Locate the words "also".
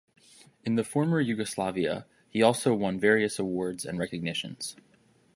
2.41-2.73